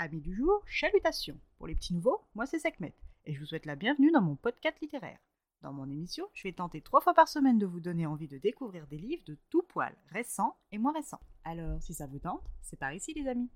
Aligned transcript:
Amis 0.00 0.20
du 0.20 0.32
jour, 0.32 0.62
chalutations 0.64 1.36
Pour 1.56 1.66
les 1.66 1.74
petits 1.74 1.92
nouveaux, 1.92 2.20
moi 2.36 2.46
c'est 2.46 2.60
Sekhmet, 2.60 2.94
et 3.26 3.34
je 3.34 3.40
vous 3.40 3.46
souhaite 3.46 3.66
la 3.66 3.74
bienvenue 3.74 4.12
dans 4.12 4.22
mon 4.22 4.36
podcast 4.36 4.78
littéraire. 4.80 5.18
Dans 5.60 5.72
mon 5.72 5.90
émission, 5.90 6.24
je 6.34 6.44
vais 6.44 6.52
tenter 6.52 6.80
trois 6.80 7.00
fois 7.00 7.14
par 7.14 7.26
semaine 7.26 7.58
de 7.58 7.66
vous 7.66 7.80
donner 7.80 8.06
envie 8.06 8.28
de 8.28 8.38
découvrir 8.38 8.86
des 8.86 8.96
livres 8.96 9.24
de 9.26 9.36
tout 9.50 9.62
poil, 9.62 9.92
récents 10.12 10.56
et 10.70 10.78
moins 10.78 10.92
récents. 10.92 11.18
Alors, 11.42 11.82
si 11.82 11.94
ça 11.94 12.06
vous 12.06 12.20
tente, 12.20 12.48
c'est 12.62 12.78
par 12.78 12.92
ici 12.92 13.12
les 13.12 13.26
amis 13.26 13.50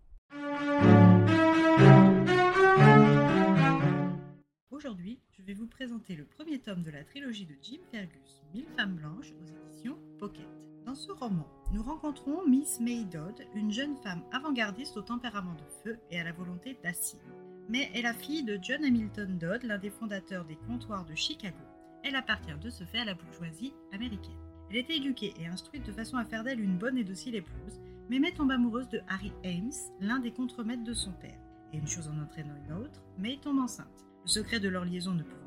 Aujourd'hui, 4.73 5.21
je 5.31 5.43
vais 5.43 5.55
vous 5.55 5.69
présenter 5.69 6.17
le 6.17 6.25
premier 6.25 6.59
tome 6.59 6.83
de 6.83 6.91
la 6.91 7.05
trilogie 7.05 7.47
de 7.47 7.55
Jim 7.63 7.79
Fergus, 7.93 8.43
Mille 8.53 8.67
femmes 8.77 8.97
blanches, 8.97 9.31
aux 9.41 9.69
éditions 9.69 9.97
Pocket. 10.19 10.72
Dans 10.85 10.95
ce 10.97 11.13
roman, 11.13 11.47
nous 11.73 11.83
rencontrons 11.83 12.45
Miss 12.49 12.81
May 12.81 13.05
Dodd, 13.05 13.41
une 13.55 13.71
jeune 13.71 13.97
femme 13.99 14.23
avant-gardiste 14.33 14.97
au 14.97 15.03
tempérament 15.03 15.55
de 15.55 15.65
feu 15.85 15.99
et 16.11 16.19
à 16.19 16.25
la 16.25 16.33
volonté 16.33 16.77
d'acier. 16.83 17.21
Mais 17.69 17.89
est 17.95 18.03
la 18.03 18.13
fille 18.13 18.43
de 18.43 18.59
John 18.61 18.85
Hamilton 18.85 19.39
Dodd, 19.39 19.63
l'un 19.63 19.79
des 19.79 19.91
fondateurs 19.91 20.45
des 20.45 20.57
comptoirs 20.57 21.05
de 21.05 21.15
Chicago. 21.15 21.57
Elle 22.03 22.17
appartient 22.17 22.59
de 22.61 22.69
ce 22.69 22.83
fait 22.83 22.99
à 22.99 23.05
la 23.05 23.15
bourgeoisie 23.15 23.73
américaine. 23.93 24.35
Elle 24.71 24.77
était 24.77 24.97
éduquée 24.97 25.35
et 25.39 25.47
instruite 25.47 25.87
de 25.87 25.93
façon 25.93 26.17
à 26.17 26.25
faire 26.25 26.43
d'elle 26.43 26.61
une 26.61 26.79
bonne 26.79 26.99
et 26.99 27.05
docile 27.05 27.37
épouse, 27.37 27.81
mais 28.11 28.19
met 28.19 28.33
tombe 28.33 28.51
amoureuse 28.51 28.89
de 28.89 29.01
Harry 29.09 29.33
Ames, 29.45 29.71
l'un 30.01 30.19
des 30.19 30.33
contremaîtres 30.33 30.85
de 30.85 30.95
son 30.95 31.13
père. 31.13 31.39
Et 31.73 31.79
une 31.79 31.87
chose 31.87 32.09
en 32.09 32.21
entraînant 32.21 32.57
une 32.67 32.73
autre, 32.73 33.03
May 33.19 33.39
tombe 33.41 33.61
enceinte. 33.61 34.05
Le 34.25 34.29
secret 34.29 34.59
de 34.59 34.69
leur 34.69 34.85
liaison 34.85 35.13
ne 35.13 35.23
pouvant 35.23 35.42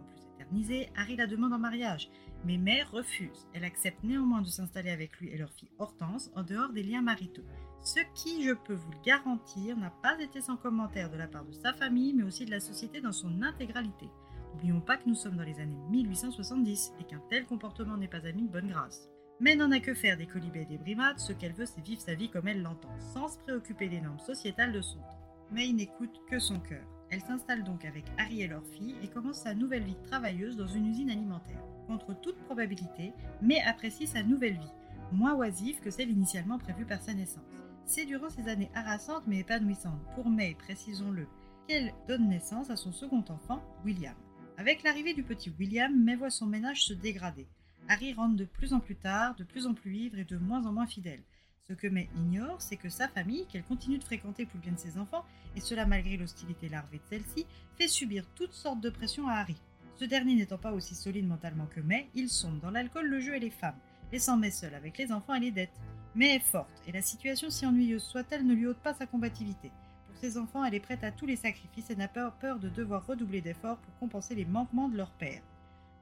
Harry 0.96 1.16
la 1.16 1.28
demande 1.28 1.54
en 1.54 1.60
mariage, 1.60 2.10
mais 2.46 2.58
Mère 2.58 2.92
refuse. 2.92 3.48
Elle 3.54 3.66
accepte 3.66 4.04
néanmoins 4.04 4.42
de 4.42 4.48
s'installer 4.48 4.92
avec 4.92 5.18
lui 5.20 5.30
et 5.30 5.38
leur 5.38 5.52
fille 5.52 5.72
Hortense 5.80 6.32
en 6.36 6.44
dehors 6.44 6.72
des 6.72 6.84
liens 6.84 7.02
maritaux. 7.02 7.46
Ce 7.82 8.00
qui, 8.16 8.44
je 8.44 8.54
peux 8.54 8.74
vous 8.74 8.92
le 8.92 9.02
garantir, 9.06 9.78
n'a 9.78 9.92
pas 10.02 10.20
été 10.20 10.42
sans 10.42 10.58
commentaire 10.58 11.12
de 11.12 11.18
la 11.18 11.28
part 11.28 11.46
de 11.46 11.54
sa 11.54 11.74
famille, 11.74 12.14
mais 12.14 12.24
aussi 12.24 12.46
de 12.46 12.52
la 12.52 12.60
société 12.60 13.02
dans 13.02 13.12
son 13.12 13.42
intégralité. 13.42 14.10
N'oublions 14.54 14.82
pas 14.82 14.98
que 14.98 15.08
nous 15.08 15.16
sommes 15.16 15.38
dans 15.38 15.44
les 15.44 15.60
années 15.60 15.78
1870 15.90 16.94
et 17.00 17.04
qu'un 17.04 17.22
tel 17.30 17.46
comportement 17.46 17.98
n'est 17.98 18.08
pas 18.08 18.26
ami 18.26 18.44
de 18.44 18.52
bonne 18.52 18.70
grâce. 18.70 19.10
Mais 19.40 19.56
n'en 19.56 19.72
a 19.72 19.80
que 19.80 19.94
faire 19.94 20.18
des 20.18 20.28
colibés 20.28 20.62
et 20.62 20.66
des 20.66 20.78
brimades, 20.78 21.20
ce 21.20 21.34
qu'elle 21.34 21.54
veut 21.54 21.66
c'est 21.66 21.86
vivre 21.86 22.02
sa 22.02 22.16
vie 22.16 22.30
comme 22.30 22.48
elle 22.48 22.62
l'entend, 22.62 22.98
sans 23.00 23.28
se 23.28 23.38
préoccuper 23.40 23.90
des 23.90 24.00
normes 24.00 24.20
sociétales 24.20 24.72
de 24.72 24.82
son 24.82 25.00
temps. 25.00 25.20
Mais 25.52 25.68
il 25.68 25.76
n'écoute 25.76 26.22
que 26.30 26.40
son 26.40 26.60
cœur. 26.60 26.95
Elle 27.16 27.22
s'installe 27.22 27.64
donc 27.64 27.86
avec 27.86 28.04
Harry 28.18 28.42
et 28.42 28.48
leur 28.50 28.66
fille 28.66 28.94
et 29.02 29.08
commence 29.08 29.38
sa 29.38 29.54
nouvelle 29.54 29.86
vie 29.86 29.96
travailleuse 30.04 30.58
dans 30.58 30.68
une 30.68 30.88
usine 30.88 31.10
alimentaire 31.10 31.64
contre 31.88 32.14
toute 32.14 32.36
probabilité, 32.44 33.14
mais 33.42 33.62
apprécie 33.62 34.06
sa 34.06 34.22
nouvelle 34.22 34.58
vie, 34.58 34.74
moins 35.14 35.34
oisive 35.34 35.80
que 35.80 35.92
celle 35.92 36.10
initialement 36.10 36.60
prévue 36.60 36.84
par 36.84 37.02
sa 37.02 37.14
naissance. 37.14 37.64
C'est 37.86 38.06
durant 38.06 38.30
ces 38.30 38.50
années 38.50 38.70
harassantes 38.76 39.24
mais 39.28 39.40
épanouissantes 39.40 40.04
pour 40.14 40.30
May, 40.30 40.56
précisons-le, 40.56 41.26
qu'elle 41.70 41.94
donne 42.10 42.28
naissance 42.28 42.70
à 42.70 42.76
son 42.76 42.92
second 42.92 43.24
enfant, 43.30 43.64
William. 43.86 44.16
Avec 44.58 44.84
l'arrivée 44.84 45.14
du 45.14 45.24
petit 45.24 45.54
William, 45.58 45.98
May 45.98 46.18
voit 46.18 46.30
son 46.30 46.48
ménage 46.48 46.84
se 46.84 46.94
dégrader. 46.94 47.48
Harry 47.88 48.14
rentre 48.14 48.36
de 48.36 48.44
plus 48.44 48.74
en 48.74 48.82
plus 48.82 48.98
tard, 48.98 49.36
de 49.36 49.46
plus 49.46 49.68
en 49.68 49.74
plus 49.74 49.96
ivre 49.96 50.20
et 50.20 50.26
de 50.26 50.36
moins 50.36 50.66
en 50.66 50.74
moins 50.74 50.86
fidèle. 50.86 51.24
Ce 51.68 51.74
que 51.74 51.88
May 51.88 52.08
ignore, 52.16 52.62
c'est 52.62 52.78
que 52.78 52.90
sa 52.90 53.08
famille, 53.08 53.48
qu'elle 53.48 53.64
continue 53.64 53.98
de 53.98 54.04
fréquenter 54.04 54.46
pour 54.46 54.58
le 54.58 54.62
bien 54.62 54.74
de 54.74 54.78
ses 54.78 55.00
enfants, 55.00 55.26
et 55.56 55.60
cela 55.60 55.88
malgré 55.88 56.16
l'hostilité 56.16 56.70
larvée 56.70 57.00
de 57.00 57.04
celle-ci, 57.10 57.48
fait 57.76 57.88
subir 57.88 58.24
toutes 58.36 58.54
sortes 58.54 58.82
de 58.82 58.92
pressions 58.92 59.28
à 59.28 59.34
Harry. 59.34 59.60
Ce 59.96 60.06
dernier 60.06 60.36
n'étant 60.36 60.60
pas 60.60 60.74
aussi 60.74 60.94
solide 60.94 61.28
mentalement 61.28 61.66
que 61.66 61.80
May, 61.80 62.08
il 62.14 62.30
sombre 62.30 62.62
dans 62.62 62.70
l'alcool, 62.70 63.08
le 63.08 63.20
jeu 63.20 63.36
et 63.36 63.40
les 63.40 63.50
femmes, 63.50 63.80
laissant 64.12 64.38
May 64.38 64.52
seule 64.52 64.76
avec 64.76 64.96
les 65.00 65.12
enfants 65.12 65.34
et 65.34 65.40
les 65.40 65.50
dettes. 65.50 65.82
May 66.14 66.36
est 66.36 66.40
forte, 66.40 66.84
et 66.88 66.92
la 66.92 67.02
situation, 67.02 67.50
si 67.50 67.66
ennuyeuse 67.66 68.04
soit-elle, 68.04 68.46
ne 68.46 68.54
lui 68.54 68.68
ôte 68.68 68.78
pas 68.78 68.94
sa 68.94 69.08
combativité. 69.08 69.72
Pour 70.08 70.18
ses 70.18 70.38
enfants, 70.38 70.64
elle 70.64 70.76
est 70.76 70.80
prête 70.80 71.04
à 71.04 71.12
tous 71.12 71.26
les 71.26 71.36
sacrifices 71.36 71.90
et 71.90 71.96
n'a 71.96 72.08
pas 72.08 72.30
peur 72.30 72.60
de 72.60 72.70
devoir 72.70 73.08
redoubler 73.08 73.42
d'efforts 73.42 73.80
pour 73.80 73.98
compenser 73.98 74.36
les 74.36 74.46
manquements 74.46 74.88
de 74.88 74.98
leur 74.98 75.10
père. 75.10 75.42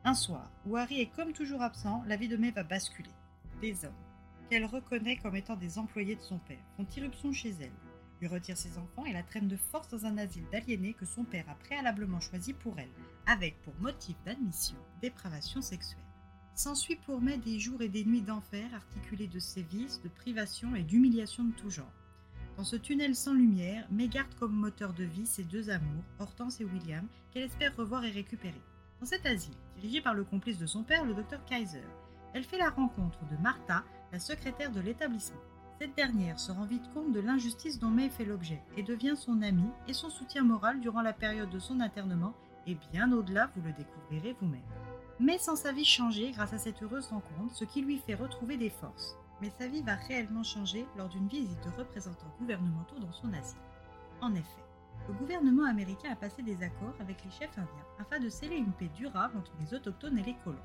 Un 0.04 0.14
soir, 0.14 0.52
où 0.66 0.76
Harry 0.76 1.00
est 1.00 1.16
comme 1.16 1.32
toujours 1.32 1.62
absent, 1.62 2.04
la 2.06 2.18
vie 2.18 2.28
de 2.28 2.36
May 2.36 2.52
va 2.52 2.64
basculer. 2.64 3.10
Des 3.62 3.86
hommes, 3.86 3.94
qu'elle 4.54 4.66
reconnaît 4.66 5.18
comme 5.18 5.36
étant 5.36 5.56
des 5.56 5.80
employés 5.80 6.16
de 6.16 6.22
son 6.22 6.38
père, 6.38 6.64
font 6.78 6.86
irruption 6.96 7.34
chez 7.34 7.56
elle, 7.60 7.72
lui 8.22 8.28
retire 8.28 8.56
ses 8.56 8.78
enfants 8.78 9.04
et 9.04 9.12
la 9.12 9.24
traîne 9.24 9.48
de 9.48 9.58
force 9.58 9.88
dans 9.88 10.06
un 10.06 10.16
asile 10.20 10.46
d'aliénés 10.52 10.94
que 10.94 11.08
son 11.08 11.24
père 11.24 11.50
a 11.50 11.56
préalablement 11.56 12.20
choisi 12.20 12.54
pour 12.54 12.78
elle, 12.78 12.92
avec 13.26 13.60
pour 13.64 13.74
motif 13.82 14.16
d'admission 14.26 14.76
dépravation 15.02 15.60
sexuelle. 15.64 16.06
S'ensuit 16.54 16.98
pour 16.98 17.20
May 17.20 17.40
des 17.40 17.60
jours 17.60 17.82
et 17.82 17.90
des 17.90 18.06
nuits 18.06 18.22
d'enfer 18.22 18.72
articulés 18.76 19.26
de 19.26 19.40
sévices, 19.40 20.04
de 20.04 20.10
privations 20.10 20.76
et 20.76 20.84
d'humiliations 20.84 21.46
de 21.46 21.54
tout 21.54 21.72
genre. 21.72 21.92
Dans 22.56 22.64
ce 22.64 22.76
tunnel 22.76 23.16
sans 23.16 23.34
lumière, 23.34 23.88
May 23.90 24.08
garde 24.08 24.36
comme 24.36 24.54
moteur 24.54 24.94
de 24.94 25.04
vie 25.04 25.26
ses 25.26 25.46
deux 25.46 25.72
amours, 25.72 26.04
Hortense 26.20 26.62
et 26.62 26.66
William, 26.66 27.08
qu'elle 27.32 27.42
espère 27.42 27.76
revoir 27.76 28.06
et 28.06 28.12
récupérer. 28.12 28.62
Dans 29.00 29.08
cet 29.08 29.26
asile, 29.26 29.58
dirigé 29.78 30.00
par 30.00 30.14
le 30.14 30.24
complice 30.24 30.60
de 30.60 30.68
son 30.68 30.84
père, 30.84 31.06
le 31.06 31.16
docteur 31.16 31.44
Kaiser, 31.46 31.82
elle 32.36 32.44
fait 32.44 32.60
la 32.60 32.70
rencontre 32.70 33.20
de 33.32 33.38
Martha, 33.42 33.84
la 34.14 34.20
secrétaire 34.20 34.72
de 34.72 34.80
l'établissement. 34.80 35.42
Cette 35.80 35.96
dernière 35.96 36.40
se 36.40 36.52
rend 36.52 36.66
vite 36.66 36.88
compte 36.94 37.12
de 37.12 37.20
l'injustice 37.20 37.80
dont 37.80 37.90
May 37.90 38.10
fait 38.10 38.26
l'objet 38.26 38.62
et 38.78 38.84
devient 38.84 39.16
son 39.18 39.42
amie 39.42 39.72
et 39.88 39.94
son 39.94 40.12
soutien 40.12 40.44
moral 40.44 40.80
durant 40.80 41.02
la 41.02 41.14
période 41.14 41.50
de 41.50 41.58
son 41.58 41.80
internement 41.80 42.34
et 42.68 42.78
bien 42.92 43.12
au-delà, 43.12 43.50
vous 43.56 43.64
le 43.64 43.74
découvrirez 43.74 44.36
vous-même. 44.40 44.62
Mais 45.20 45.40
sans 45.40 45.56
sa 45.56 45.72
vie 45.72 45.84
changer 45.84 46.32
grâce 46.32 46.54
à 46.54 46.60
cette 46.60 46.84
heureuse 46.84 47.08
rencontre, 47.08 47.56
ce 47.56 47.66
qui 47.66 47.82
lui 47.82 47.98
fait 47.98 48.14
retrouver 48.14 48.56
des 48.56 48.70
forces. 48.70 49.18
Mais 49.42 49.52
sa 49.60 49.68
vie 49.68 49.82
va 49.82 49.96
réellement 49.96 50.44
changer 50.44 50.86
lors 50.96 51.10
d'une 51.10 51.28
visite 51.28 51.64
de 51.66 51.76
représentants 51.76 52.34
gouvernementaux 52.40 53.00
dans 53.00 53.12
son 53.14 53.34
asile. 53.34 53.58
En 54.22 54.36
effet, 54.36 54.64
le 55.08 55.16
gouvernement 55.16 55.66
américain 55.66 56.12
a 56.12 56.16
passé 56.16 56.44
des 56.44 56.62
accords 56.62 56.96
avec 57.00 57.18
les 57.26 57.32
chefs 57.32 57.58
indiens 57.58 57.88
afin 58.00 58.20
de 58.20 58.30
sceller 58.30 58.58
une 58.58 58.74
paix 58.74 58.92
durable 58.96 59.36
entre 59.38 59.54
les 59.60 59.74
autochtones 59.74 60.20
et 60.20 60.24
les 60.24 60.36
colons. 60.44 60.58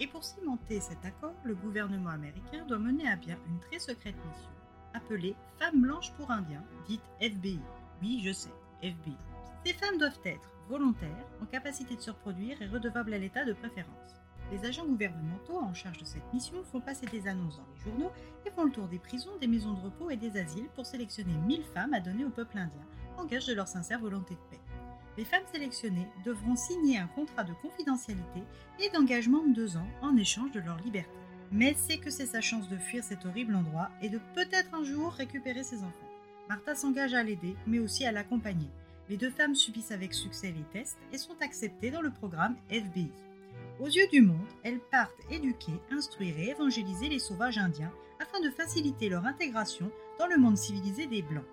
Et 0.00 0.06
pour 0.06 0.24
cimenter 0.24 0.80
cet 0.80 1.04
accord, 1.04 1.34
le 1.44 1.54
gouvernement 1.54 2.10
américain 2.10 2.64
doit 2.66 2.78
mener 2.78 3.08
à 3.08 3.16
bien 3.16 3.38
une 3.48 3.58
très 3.60 3.78
secrète 3.78 4.16
mission 4.16 4.50
appelée 4.94 5.34
Femmes 5.58 5.80
blanches 5.80 6.12
pour 6.12 6.30
Indiens, 6.30 6.64
dite 6.86 7.02
FBI. 7.20 7.60
Oui, 8.00 8.20
je 8.24 8.32
sais, 8.32 8.52
FBI. 8.82 9.16
Ces 9.64 9.72
femmes 9.74 9.98
doivent 9.98 10.20
être 10.24 10.50
volontaires, 10.68 11.26
en 11.42 11.46
capacité 11.46 11.96
de 11.96 12.00
se 12.00 12.10
reproduire 12.10 12.60
et 12.62 12.66
redevables 12.66 13.14
à 13.14 13.18
l'État 13.18 13.44
de 13.44 13.52
préférence. 13.52 14.14
Les 14.52 14.64
agents 14.64 14.86
gouvernementaux 14.86 15.58
en 15.58 15.74
charge 15.74 15.98
de 15.98 16.04
cette 16.04 16.32
mission 16.32 16.62
font 16.64 16.80
passer 16.80 17.06
des 17.06 17.26
annonces 17.26 17.56
dans 17.56 17.66
les 17.74 17.80
journaux 17.80 18.12
et 18.46 18.50
font 18.50 18.64
le 18.64 18.70
tour 18.70 18.88
des 18.88 18.98
prisons, 18.98 19.36
des 19.40 19.46
maisons 19.46 19.74
de 19.74 19.80
repos 19.80 20.10
et 20.10 20.16
des 20.16 20.38
asiles 20.38 20.68
pour 20.74 20.86
sélectionner 20.86 21.34
1000 21.46 21.64
femmes 21.74 21.92
à 21.92 22.00
donner 22.00 22.24
au 22.24 22.30
peuple 22.30 22.58
indien, 22.58 22.86
en 23.18 23.24
gage 23.24 23.46
de 23.46 23.54
leur 23.54 23.68
sincère 23.68 24.00
volonté 24.00 24.34
de 24.34 24.40
paix. 24.50 24.60
Les 25.18 25.24
femmes 25.24 25.42
sélectionnées 25.52 26.06
devront 26.24 26.54
signer 26.54 26.98
un 26.98 27.08
contrat 27.08 27.42
de 27.42 27.52
confidentialité 27.54 28.40
et 28.78 28.88
d'engagement 28.90 29.42
de 29.42 29.52
deux 29.52 29.76
ans 29.76 29.88
en 30.00 30.16
échange 30.16 30.52
de 30.52 30.60
leur 30.60 30.78
liberté. 30.78 31.10
Mais 31.50 31.74
c'est 31.74 31.98
que 31.98 32.08
c'est 32.08 32.26
sa 32.26 32.40
chance 32.40 32.68
de 32.68 32.76
fuir 32.76 33.02
cet 33.02 33.26
horrible 33.26 33.56
endroit 33.56 33.90
et 34.00 34.10
de 34.10 34.20
peut-être 34.36 34.72
un 34.74 34.84
jour 34.84 35.10
récupérer 35.10 35.64
ses 35.64 35.78
enfants. 35.78 36.08
Martha 36.48 36.76
s'engage 36.76 37.14
à 37.14 37.24
l'aider, 37.24 37.56
mais 37.66 37.80
aussi 37.80 38.06
à 38.06 38.12
l'accompagner. 38.12 38.68
Les 39.08 39.16
deux 39.16 39.30
femmes 39.30 39.56
subissent 39.56 39.90
avec 39.90 40.14
succès 40.14 40.54
les 40.56 40.62
tests 40.72 41.00
et 41.12 41.18
sont 41.18 41.36
acceptées 41.40 41.90
dans 41.90 42.02
le 42.02 42.12
programme 42.12 42.54
FBI. 42.70 43.10
Aux 43.80 43.88
yeux 43.88 44.06
du 44.12 44.20
monde, 44.20 44.46
elles 44.62 44.80
partent 44.92 45.32
éduquer, 45.32 45.72
instruire 45.90 46.38
et 46.38 46.50
évangéliser 46.50 47.08
les 47.08 47.18
sauvages 47.18 47.58
indiens 47.58 47.92
afin 48.20 48.40
de 48.40 48.50
faciliter 48.50 49.08
leur 49.08 49.26
intégration 49.26 49.90
dans 50.20 50.28
le 50.28 50.38
monde 50.38 50.56
civilisé 50.56 51.08
des 51.08 51.22
Blancs. 51.22 51.44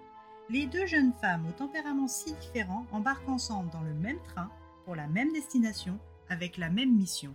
Les 0.48 0.68
deux 0.68 0.86
jeunes 0.86 1.14
femmes 1.14 1.48
au 1.48 1.52
tempérament 1.52 2.08
si 2.08 2.32
différent 2.34 2.86
embarquent 2.92 3.30
ensemble 3.30 3.72
dans 3.72 3.82
le 3.82 3.96
même 3.96 4.22
train 4.22 4.52
pour 4.84 4.96
la 4.96 5.08
même 5.08 5.34
destination 5.34 6.00
avec 6.30 6.58
la 6.58 6.70
même 6.70 6.96
mission. 6.96 7.34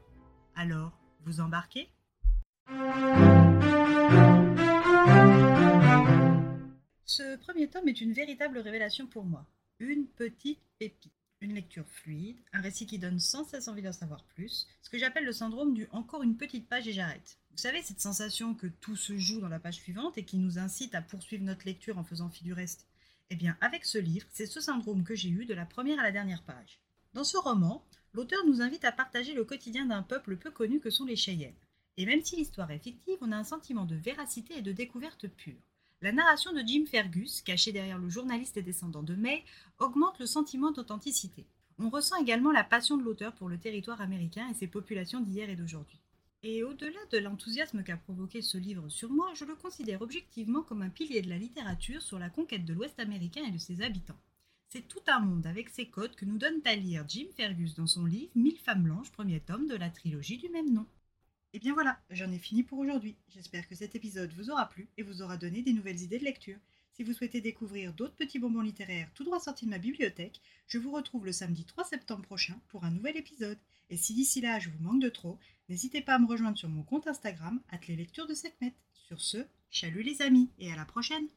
Alors, 0.55 0.93
vous 1.25 1.41
embarquez? 1.41 1.89
Ce 7.05 7.37
premier 7.39 7.69
tome 7.69 7.89
est 7.89 8.01
une 8.01 8.13
véritable 8.13 8.59
révélation 8.59 9.09
pour 9.09 9.25
moi. 9.25 9.45
Une 9.81 10.07
petite 10.07 10.61
pépite. 10.79 11.13
Une 11.41 11.55
lecture 11.55 11.89
fluide, 11.89 12.37
un 12.53 12.61
récit 12.61 12.87
qui 12.87 12.99
donne 12.99 13.19
sans 13.19 13.45
cesse 13.45 13.67
envie 13.67 13.81
d'en 13.83 13.93
savoir 13.93 14.23
plus, 14.25 14.69
ce 14.83 14.91
que 14.91 14.99
j'appelle 14.99 15.25
le 15.25 15.33
syndrome 15.33 15.73
du 15.73 15.89
encore 15.91 16.23
une 16.23 16.37
petite 16.37 16.69
page 16.69 16.87
et 16.87 16.93
j'arrête. 16.93 17.39
Vous 17.51 17.57
savez, 17.57 17.83
cette 17.83 18.01
sensation 18.01 18.55
que 18.55 18.67
tout 18.67 18.95
se 18.95 19.17
joue 19.17 19.41
dans 19.41 19.49
la 19.49 19.59
page 19.59 19.77
suivante 19.77 20.19
et 20.19 20.25
qui 20.25 20.37
nous 20.37 20.59
incite 20.59 20.95
à 20.95 21.01
poursuivre 21.01 21.43
notre 21.43 21.65
lecture 21.65 21.97
en 21.97 22.05
faisant 22.05 22.29
fi 22.29 22.45
du 22.45 22.53
reste. 22.53 22.87
Eh 23.33 23.37
bien, 23.37 23.57
avec 23.61 23.85
ce 23.85 23.97
livre, 23.97 24.27
c'est 24.33 24.47
ce 24.47 24.61
syndrome 24.61 25.05
que 25.05 25.15
j'ai 25.15 25.29
eu 25.29 25.45
de 25.45 25.55
la 25.55 25.65
première 25.65 26.01
à 26.01 26.03
la 26.03 26.11
dernière 26.11 26.43
page. 26.43 26.81
Dans 27.15 27.23
ce 27.23 27.37
roman, 27.37 27.85
l'auteur 28.13 28.45
nous 28.45 28.61
invite 28.61 28.85
à 28.85 28.91
partager 28.91 29.35
le 29.35 29.45
quotidien 29.45 29.87
d'un 29.87 30.03
peuple 30.03 30.37
peu 30.37 30.51
connu 30.51 30.81
que 30.81 30.91
sont 30.91 31.05
les 31.05 31.15
Cheyennes. 31.15 31.55
Et 31.97 32.07
même 32.07 32.25
si 32.25 32.35
l'histoire 32.35 32.73
est 32.73 32.81
fictive, 32.81 33.19
on 33.21 33.31
a 33.31 33.37
un 33.37 33.45
sentiment 33.45 33.85
de 33.85 33.95
véracité 33.95 34.59
et 34.59 34.63
de 34.63 34.73
découverte 34.73 35.29
pure. 35.29 35.63
La 36.03 36.11
narration 36.11 36.53
de 36.53 36.63
Jim 36.67 36.87
Fergus, 36.91 37.41
caché 37.43 37.71
derrière 37.71 37.99
le 37.99 38.09
journaliste 38.09 38.57
et 38.57 38.63
descendant 38.63 39.05
de 39.05 39.15
May, 39.15 39.45
augmente 39.79 40.19
le 40.19 40.27
sentiment 40.27 40.73
d'authenticité. 40.73 41.47
On 41.79 41.89
ressent 41.89 42.17
également 42.17 42.51
la 42.51 42.65
passion 42.65 42.97
de 42.97 43.05
l'auteur 43.05 43.33
pour 43.35 43.49
le 43.49 43.59
territoire 43.59 44.01
américain 44.01 44.49
et 44.51 44.55
ses 44.55 44.67
populations 44.67 45.21
d'hier 45.21 45.49
et 45.49 45.57
d'aujourd'hui. 45.57 46.01
Et 46.43 46.63
au-delà 46.63 46.99
de 47.13 47.19
l'enthousiasme 47.19 47.83
qu'a 47.83 47.99
provoqué 47.99 48.41
ce 48.41 48.57
livre 48.57 48.89
sur 48.89 49.11
moi, 49.11 49.31
je 49.35 49.45
le 49.45 49.55
considère 49.55 50.01
objectivement 50.01 50.63
comme 50.63 50.81
un 50.81 50.89
pilier 50.89 51.21
de 51.21 51.29
la 51.29 51.37
littérature 51.37 52.01
sur 52.01 52.19
la 52.19 52.31
conquête 52.31 52.65
de 52.65 52.73
l'Ouest 52.73 52.99
américain 52.99 53.45
et 53.47 53.51
de 53.51 53.59
ses 53.59 53.83
habitants. 53.83 54.19
C'est 54.69 54.89
tout 54.89 55.03
un 55.09 55.21
monde 55.21 55.47
avec 55.47 55.69
ses 55.69 55.89
codes 55.89 56.17
que 56.17 56.25
nous 56.25 56.39
donne 56.39 56.63
à 56.65 56.77
lire 56.77 57.05
Jim 57.07 57.27
Fergus 57.37 57.75
dans 57.75 57.87
son 57.87 58.07
livre 58.07 58.31
Mille 58.35 58.57
femmes 58.57 58.85
blanches, 58.85 59.13
premier 59.13 59.41
tome 59.41 59.67
de 59.67 59.77
la 59.77 59.91
trilogie 59.91 60.39
du 60.39 60.49
même 60.49 60.73
nom. 60.73 60.87
Et 61.53 61.59
bien 61.59 61.75
voilà, 61.75 62.01
j'en 62.09 62.31
ai 62.33 62.39
fini 62.39 62.63
pour 62.63 62.79
aujourd'hui. 62.79 63.17
J'espère 63.29 63.69
que 63.69 63.75
cet 63.75 63.95
épisode 63.95 64.33
vous 64.33 64.51
aura 64.51 64.67
plu 64.67 64.89
et 64.97 65.03
vous 65.03 65.21
aura 65.21 65.37
donné 65.37 65.61
des 65.61 65.75
nouvelles 65.75 66.01
idées 66.01 66.21
de 66.21 66.25
lecture. 66.25 66.59
Si 67.01 67.05
vous 67.05 67.15
souhaitez 67.15 67.41
découvrir 67.41 67.95
d'autres 67.95 68.15
petits 68.15 68.39
bonbons 68.39 68.61
littéraires 68.61 69.09
tout 69.15 69.25
droit 69.25 69.41
sortis 69.41 69.65
de 69.65 69.71
ma 69.71 69.79
bibliothèque, 69.79 70.43
je 70.67 70.77
vous 70.77 70.93
retrouve 70.93 71.25
le 71.25 71.33
samedi 71.33 71.65
3 71.65 71.85
septembre 71.85 72.21
prochain 72.25 72.61
pour 72.69 72.85
un 72.85 72.91
nouvel 72.91 73.17
épisode. 73.17 73.57
Et 73.89 73.97
si 73.97 74.13
d'ici 74.13 74.43
là 74.43 74.59
je 74.59 74.69
vous 74.69 74.85
manque 74.85 75.01
de 75.01 75.09
trop, 75.09 75.39
n'hésitez 75.71 76.03
pas 76.03 76.17
à 76.17 76.19
me 76.19 76.27
rejoindre 76.27 76.59
sur 76.59 76.69
mon 76.69 76.83
compte 76.83 77.07
Instagram, 77.07 77.59
lectures 77.89 78.27
de 78.27 78.35
Sekhmet. 78.35 78.75
Sur 78.93 79.19
ce, 79.19 79.39
chalut 79.71 80.03
les 80.03 80.21
amis 80.21 80.51
et 80.59 80.71
à 80.71 80.77
la 80.77 80.85
prochaine! 80.85 81.29